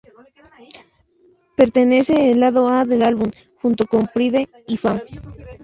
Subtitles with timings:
[1.55, 3.29] Pertenece al lado A del álbum,
[3.61, 5.03] junto con "Pride" y "Fame".